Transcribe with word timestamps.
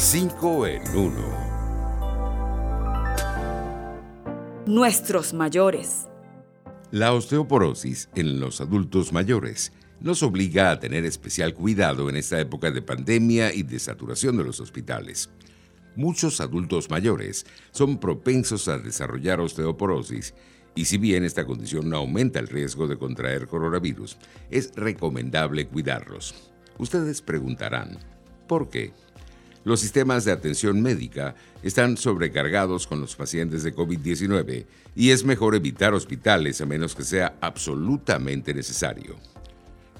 5 0.00 0.66
en 0.68 0.82
1. 0.96 1.12
Nuestros 4.66 5.34
mayores. 5.34 6.06
La 6.92 7.12
osteoporosis 7.12 8.08
en 8.14 8.38
los 8.38 8.60
adultos 8.60 9.12
mayores 9.12 9.72
nos 10.00 10.22
obliga 10.22 10.70
a 10.70 10.78
tener 10.78 11.04
especial 11.04 11.52
cuidado 11.52 12.08
en 12.08 12.14
esta 12.14 12.38
época 12.38 12.70
de 12.70 12.80
pandemia 12.80 13.52
y 13.52 13.64
de 13.64 13.80
saturación 13.80 14.36
de 14.36 14.44
los 14.44 14.60
hospitales. 14.60 15.30
Muchos 15.96 16.40
adultos 16.40 16.88
mayores 16.90 17.44
son 17.72 17.98
propensos 17.98 18.68
a 18.68 18.78
desarrollar 18.78 19.40
osteoporosis 19.40 20.32
y 20.76 20.84
si 20.84 20.96
bien 20.98 21.24
esta 21.24 21.44
condición 21.44 21.90
no 21.90 21.96
aumenta 21.96 22.38
el 22.38 22.46
riesgo 22.46 22.86
de 22.86 22.98
contraer 22.98 23.48
coronavirus, 23.48 24.16
es 24.48 24.70
recomendable 24.76 25.66
cuidarlos. 25.66 26.52
Ustedes 26.78 27.20
preguntarán, 27.20 27.98
¿por 28.46 28.70
qué? 28.70 28.92
Los 29.68 29.80
sistemas 29.80 30.24
de 30.24 30.32
atención 30.32 30.80
médica 30.80 31.34
están 31.62 31.98
sobrecargados 31.98 32.86
con 32.86 33.02
los 33.02 33.14
pacientes 33.14 33.62
de 33.64 33.76
COVID-19 33.76 34.64
y 34.96 35.10
es 35.10 35.26
mejor 35.26 35.54
evitar 35.54 35.92
hospitales 35.92 36.62
a 36.62 36.64
menos 36.64 36.94
que 36.94 37.04
sea 37.04 37.36
absolutamente 37.42 38.54
necesario. 38.54 39.16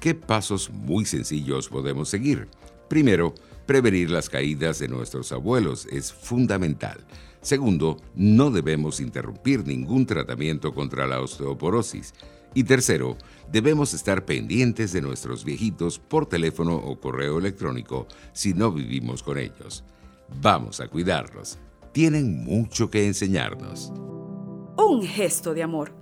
¿Qué 0.00 0.14
pasos 0.14 0.68
muy 0.68 1.06
sencillos 1.06 1.70
podemos 1.70 2.10
seguir? 2.10 2.46
Primero, 2.90 3.32
prevenir 3.64 4.10
las 4.10 4.28
caídas 4.28 4.80
de 4.80 4.88
nuestros 4.88 5.32
abuelos 5.32 5.86
es 5.90 6.12
fundamental. 6.12 7.02
Segundo, 7.40 7.96
no 8.14 8.50
debemos 8.50 9.00
interrumpir 9.00 9.66
ningún 9.66 10.04
tratamiento 10.04 10.74
contra 10.74 11.06
la 11.06 11.22
osteoporosis. 11.22 12.12
Y 12.54 12.64
tercero, 12.64 13.18
debemos 13.50 13.94
estar 13.94 14.24
pendientes 14.24 14.92
de 14.92 15.02
nuestros 15.02 15.44
viejitos 15.44 15.98
por 15.98 16.26
teléfono 16.26 16.76
o 16.76 17.00
correo 17.00 17.38
electrónico 17.38 18.06
si 18.32 18.54
no 18.54 18.70
vivimos 18.70 19.24
con 19.24 19.38
ellos. 19.38 19.84
Vamos 20.40 20.80
a 20.80 20.86
cuidarlos. 20.86 21.58
Tienen 21.92 22.44
mucho 22.44 22.90
que 22.90 23.06
enseñarnos. 23.06 23.92
Un 24.76 25.02
gesto 25.02 25.52
de 25.52 25.64
amor. 25.64 25.92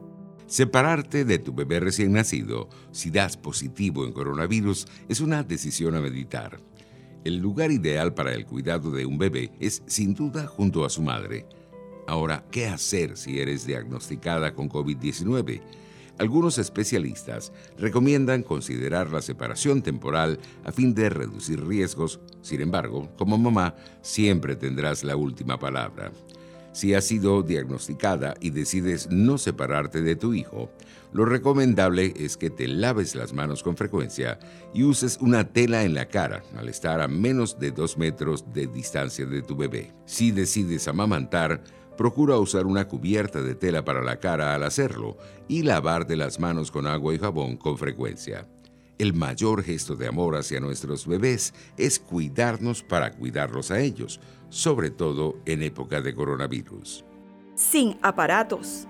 Separarte 0.47 1.25
de 1.25 1.39
tu 1.39 1.55
bebé 1.55 1.81
recién 1.81 2.13
nacido, 2.13 2.69
si 2.91 3.11
das 3.11 3.39
positivo 3.39 4.05
en 4.05 4.13
coronavirus, 4.13 4.87
es 5.09 5.21
una 5.21 5.43
decisión 5.43 5.95
a 5.95 6.01
meditar. 6.03 6.61
El 7.25 7.39
lugar 7.39 7.71
ideal 7.71 8.13
para 8.13 8.35
el 8.35 8.45
cuidado 8.45 8.91
de 8.91 9.07
un 9.07 9.17
bebé 9.17 9.53
es 9.61 9.83
sin 9.87 10.13
duda 10.13 10.47
junto 10.47 10.85
a 10.85 10.91
su 10.91 11.01
madre. 11.01 11.47
Ahora, 12.07 12.45
¿qué 12.51 12.67
hacer 12.67 13.17
si 13.17 13.39
eres 13.39 13.67
diagnosticada 13.67 14.55
con 14.55 14.69
COVID-19? 14.69 15.63
Algunos 16.19 16.59
especialistas 16.59 17.53
recomiendan 17.79 18.43
considerar 18.43 19.11
la 19.11 19.23
separación 19.23 19.83
temporal 19.83 20.39
a 20.65 20.73
fin 20.73 20.95
de 20.95 21.11
reducir 21.11 21.65
riesgos. 21.67 22.21
Sin 22.43 22.61
embargo, 22.61 23.11
como 23.17 23.39
mamá, 23.39 23.75
siempre 24.03 24.57
tendrás 24.57 25.05
la 25.05 25.17
última 25.17 25.59
palabra. 25.59 26.13
Si 26.73 26.95
has 26.95 27.05
sido 27.05 27.43
diagnosticada 27.43 28.35
y 28.41 28.49
decides 28.49 29.11
no 29.11 29.37
separarte 29.37 30.01
de 30.01 30.17
tu 30.17 30.33
hijo, 30.33 30.71
lo 31.13 31.27
recomendable 31.27 32.15
es 32.17 32.39
que 32.39 32.49
te 32.49 32.67
laves 32.67 33.15
las 33.15 33.35
manos 33.35 33.63
con 33.63 33.77
frecuencia 33.77 34.39
y 34.73 34.83
uses 34.85 35.19
una 35.21 35.53
tela 35.53 35.85
en 35.85 35.93
la 35.93 36.09
cara 36.09 36.43
al 36.57 36.71
estar 36.71 37.03
a 37.03 37.09
menos 37.09 37.59
de 37.59 37.73
dos 37.73 37.99
metros 37.99 38.51
de 38.55 38.67
distancia 38.69 39.27
de 39.27 39.43
tu 39.43 39.55
bebé. 39.55 39.93
Si 40.07 40.31
decides 40.31 40.89
amamantar, 40.89 41.63
procura 42.03 42.37
usar 42.37 42.67
una 42.67 42.89
cubierta 42.89 43.43
de 43.43 43.55
tela 43.55 43.85
para 43.85 44.03
la 44.03 44.19
cara 44.19 44.57
al 44.57 44.65
hacerlo 44.65 45.19
y 45.47 45.63
lavarte 45.63 46.17
las 46.17 46.41
manos 46.41 46.73
con 46.73 46.89
agua 46.89 47.15
y 47.15 47.19
jabón 47.21 47.57
con 47.57 47.79
frecuencia. 47.79 48.49
El 48.99 49.15
mayor 49.15 49.63
gesto 49.63 49.95
de 49.95 50.09
amor 50.09 50.35
hacia 50.35 50.59
nuestros 50.59 51.07
bebés 51.07 51.55
es 51.77 52.01
cuidarnos 52.01 52.83
para 52.83 53.13
cuidarlos 53.13 53.71
a 53.71 53.79
ellos, 53.79 54.19
sobre 54.49 54.91
todo 54.91 55.39
en 55.47 55.63
época 55.63 56.01
de 56.01 56.13
coronavirus. 56.13 57.05
Sin 57.55 57.97
aparatos. 58.03 58.89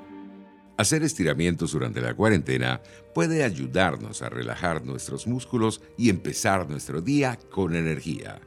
Hacer 0.79 1.03
estiramientos 1.03 1.73
durante 1.73 2.01
la 2.01 2.15
cuarentena 2.15 2.81
puede 3.15 3.45
ayudarnos 3.45 4.23
a 4.23 4.31
relajar 4.31 4.87
nuestros 4.87 5.27
músculos 5.27 5.83
y 5.99 6.09
empezar 6.09 6.67
nuestro 6.67 7.03
día 7.03 7.39
con 7.51 7.77
energía. 7.77 8.41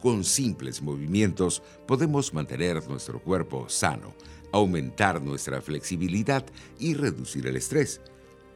Con 0.00 0.24
simples 0.24 0.82
movimientos 0.82 1.62
podemos 1.86 2.34
mantener 2.34 2.86
nuestro 2.88 3.20
cuerpo 3.20 3.68
sano, 3.68 4.14
aumentar 4.52 5.22
nuestra 5.22 5.60
flexibilidad 5.60 6.44
y 6.78 6.94
reducir 6.94 7.46
el 7.46 7.56
estrés. 7.56 8.00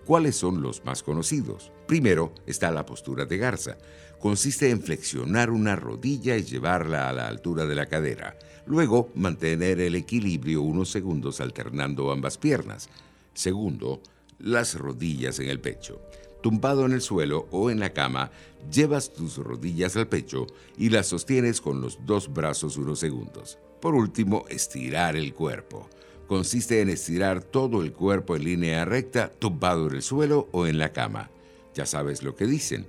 ¿Cuáles 0.06 0.36
son 0.36 0.62
los 0.62 0.84
más 0.84 1.02
conocidos? 1.02 1.72
Primero 1.86 2.32
está 2.46 2.70
la 2.70 2.86
postura 2.86 3.26
de 3.26 3.38
garza. 3.38 3.78
Consiste 4.18 4.70
en 4.70 4.82
flexionar 4.82 5.50
una 5.50 5.76
rodilla 5.76 6.36
y 6.36 6.42
llevarla 6.42 7.08
a 7.08 7.12
la 7.12 7.28
altura 7.28 7.66
de 7.66 7.74
la 7.74 7.86
cadera. 7.86 8.38
Luego, 8.66 9.10
mantener 9.14 9.80
el 9.80 9.94
equilibrio 9.94 10.62
unos 10.62 10.90
segundos 10.90 11.40
alternando 11.40 12.12
ambas 12.12 12.38
piernas. 12.38 12.88
Segundo, 13.34 14.02
las 14.38 14.74
rodillas 14.74 15.38
en 15.38 15.48
el 15.48 15.60
pecho. 15.60 16.00
Tumbado 16.42 16.86
en 16.86 16.92
el 16.92 17.00
suelo 17.00 17.46
o 17.50 17.70
en 17.70 17.80
la 17.80 17.92
cama, 17.92 18.30
llevas 18.70 19.12
tus 19.12 19.36
rodillas 19.36 19.96
al 19.96 20.08
pecho 20.08 20.46
y 20.76 20.90
las 20.90 21.06
sostienes 21.06 21.60
con 21.60 21.80
los 21.80 21.98
dos 22.06 22.32
brazos 22.32 22.76
unos 22.76 22.98
segundos. 22.98 23.58
Por 23.80 23.94
último, 23.94 24.44
estirar 24.48 25.16
el 25.16 25.34
cuerpo 25.34 25.88
consiste 26.30 26.80
en 26.80 26.90
estirar 26.90 27.42
todo 27.42 27.82
el 27.82 27.92
cuerpo 27.92 28.36
en 28.36 28.44
línea 28.44 28.84
recta, 28.84 29.32
tumbado 29.32 29.88
en 29.88 29.96
el 29.96 30.02
suelo 30.02 30.48
o 30.52 30.68
en 30.68 30.78
la 30.78 30.92
cama. 30.92 31.28
Ya 31.74 31.86
sabes 31.86 32.22
lo 32.22 32.36
que 32.36 32.46
dicen. 32.46 32.86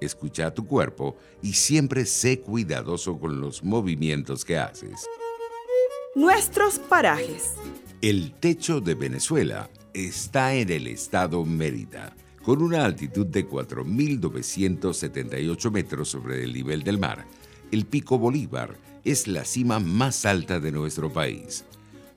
Escucha 0.00 0.46
a 0.46 0.54
tu 0.54 0.68
cuerpo 0.68 1.16
y 1.42 1.54
siempre 1.54 2.06
sé 2.06 2.38
cuidadoso 2.38 3.18
con 3.18 3.40
los 3.40 3.64
movimientos 3.64 4.44
que 4.44 4.56
haces. 4.56 5.04
Nuestros 6.14 6.78
parajes. 6.78 7.54
El 8.02 8.32
techo 8.34 8.80
de 8.80 8.94
Venezuela 8.94 9.68
está 9.92 10.54
en 10.54 10.70
el 10.70 10.86
estado 10.86 11.44
Mérida, 11.44 12.14
con 12.46 12.62
una 12.62 12.84
altitud 12.84 13.26
de 13.26 13.46
4.978 13.46 15.70
metros 15.72 16.08
sobre 16.08 16.44
el 16.44 16.54
nivel 16.54 16.84
del 16.84 16.96
mar. 16.96 17.26
El 17.72 17.86
Pico 17.86 18.20
Bolívar 18.20 18.76
es 19.04 19.26
la 19.26 19.44
cima 19.44 19.80
más 19.80 20.24
alta 20.24 20.60
de 20.60 20.70
nuestro 20.70 21.12
país 21.12 21.64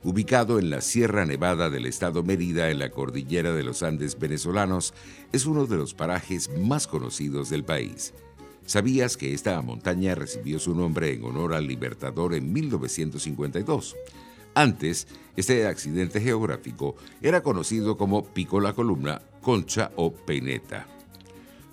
ubicado 0.02 0.58
en 0.58 0.70
la 0.70 0.80
Sierra 0.80 1.26
Nevada 1.26 1.68
del 1.68 1.84
estado 1.84 2.22
Mérida 2.22 2.70
en 2.70 2.78
la 2.78 2.90
cordillera 2.90 3.52
de 3.52 3.62
los 3.62 3.82
Andes 3.82 4.18
venezolanos, 4.18 4.94
es 5.32 5.46
uno 5.46 5.66
de 5.66 5.76
los 5.76 5.92
parajes 5.92 6.50
más 6.58 6.86
conocidos 6.86 7.50
del 7.50 7.64
país. 7.64 8.14
¿Sabías 8.64 9.16
que 9.16 9.34
esta 9.34 9.60
montaña 9.60 10.14
recibió 10.14 10.58
su 10.58 10.74
nombre 10.74 11.12
en 11.12 11.24
honor 11.24 11.54
al 11.54 11.66
Libertador 11.66 12.34
en 12.34 12.52
1952? 12.52 13.96
Antes, 14.54 15.06
este 15.36 15.66
accidente 15.66 16.20
geográfico 16.20 16.96
era 17.22 17.42
conocido 17.42 17.96
como 17.96 18.24
Pico 18.24 18.60
la 18.60 18.72
Columna, 18.72 19.22
Concha 19.40 19.90
o 19.96 20.12
Peineta. 20.12 20.86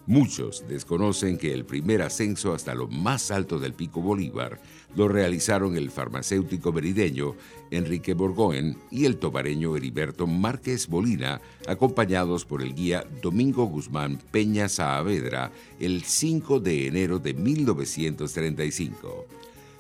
Muchos 0.08 0.64
desconocen 0.70 1.38
que 1.38 1.54
el 1.54 1.66
primer 1.66 2.02
ascenso 2.02 2.54
hasta 2.54 2.74
lo 2.74 2.88
más 2.88 3.30
alto 3.30 3.60
del 3.60 3.74
Pico 3.74 4.02
Bolívar 4.02 4.62
lo 4.96 5.10
realizaron 5.10 5.76
el 5.76 5.92
farmacéutico 5.92 6.72
merideño 6.72 7.36
Enrique 7.72 8.14
Borgoen 8.14 8.78
y 8.90 9.04
el 9.04 9.18
tobareño 9.18 9.76
Heriberto 9.76 10.26
Márquez 10.26 10.88
Bolina, 10.88 11.42
acompañados 11.68 12.46
por 12.46 12.62
el 12.62 12.74
guía 12.74 13.06
Domingo 13.22 13.66
Guzmán 13.66 14.18
Peña 14.32 14.70
Saavedra 14.70 15.52
el 15.78 16.04
5 16.04 16.62
de 16.62 16.88
enero 16.88 17.20
de 17.20 17.34
1935. 17.34 19.26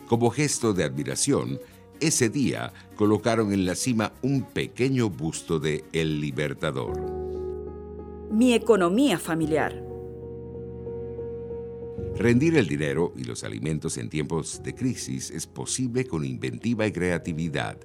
Como 0.09 0.29
gesto 0.29 0.73
de 0.73 0.83
admiración, 0.83 1.57
ese 1.99 2.29
día 2.29 2.73
colocaron 2.95 3.53
en 3.53 3.65
la 3.65 3.75
cima 3.75 4.13
un 4.21 4.43
pequeño 4.43 5.09
busto 5.09 5.59
de 5.59 5.83
El 5.93 6.21
Libertador. 6.21 6.99
Mi 8.31 8.53
economía 8.53 9.17
familiar. 9.17 9.83
Rendir 12.17 12.57
el 12.57 12.67
dinero 12.67 13.13
y 13.15 13.23
los 13.23 13.43
alimentos 13.43 13.97
en 13.97 14.09
tiempos 14.09 14.61
de 14.63 14.73
crisis 14.73 15.29
es 15.31 15.45
posible 15.45 16.05
con 16.05 16.25
inventiva 16.25 16.87
y 16.87 16.91
creatividad. 16.91 17.77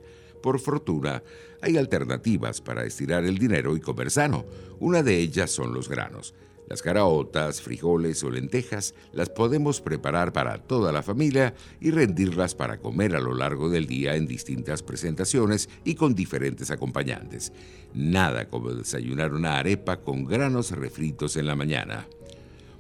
Por 0.42 0.58
fortuna, 0.58 1.22
hay 1.60 1.76
alternativas 1.76 2.60
para 2.60 2.84
estirar 2.84 3.24
el 3.24 3.38
dinero 3.38 3.76
y 3.76 3.80
comer 3.80 4.10
sano. 4.10 4.44
Una 4.80 5.02
de 5.02 5.18
ellas 5.18 5.50
son 5.50 5.72
los 5.72 5.88
granos. 5.88 6.34
Las 6.72 6.80
caraotas, 6.80 7.60
frijoles 7.60 8.24
o 8.24 8.30
lentejas 8.30 8.94
las 9.12 9.28
podemos 9.28 9.82
preparar 9.82 10.32
para 10.32 10.56
toda 10.56 10.90
la 10.90 11.02
familia 11.02 11.52
y 11.82 11.90
rendirlas 11.90 12.54
para 12.54 12.78
comer 12.78 13.14
a 13.14 13.20
lo 13.20 13.34
largo 13.34 13.68
del 13.68 13.86
día 13.86 14.16
en 14.16 14.26
distintas 14.26 14.82
presentaciones 14.82 15.68
y 15.84 15.96
con 15.96 16.14
diferentes 16.14 16.70
acompañantes. 16.70 17.52
Nada 17.92 18.48
como 18.48 18.72
desayunar 18.72 19.34
una 19.34 19.58
arepa 19.58 20.00
con 20.00 20.24
granos 20.24 20.70
refritos 20.70 21.36
en 21.36 21.44
la 21.44 21.56
mañana. 21.56 22.08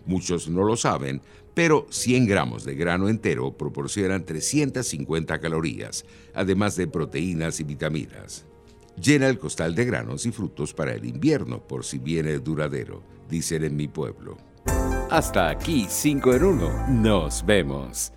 Muchos 0.06 0.48
no 0.48 0.64
lo 0.64 0.78
saben, 0.78 1.20
pero 1.52 1.86
100 1.90 2.26
gramos 2.26 2.64
de 2.64 2.76
grano 2.76 3.10
entero 3.10 3.58
proporcionan 3.58 4.24
350 4.24 5.38
calorías, 5.38 6.06
además 6.32 6.76
de 6.76 6.86
proteínas 6.86 7.60
y 7.60 7.64
vitaminas. 7.64 8.46
Llena 9.00 9.28
el 9.28 9.38
costal 9.38 9.74
de 9.74 9.84
granos 9.84 10.26
y 10.26 10.32
frutos 10.32 10.72
para 10.74 10.94
el 10.94 11.04
invierno, 11.04 11.66
por 11.66 11.84
si 11.84 11.98
viene 11.98 12.38
duradero, 12.38 13.02
dicen 13.32 13.64
en 13.64 13.74
mi 13.74 13.88
pueblo. 13.88 14.36
Hasta 15.10 15.48
aquí 15.48 15.86
5 15.88 16.34
en 16.34 16.44
1. 16.44 16.88
Nos 16.88 17.44
vemos. 17.44 18.12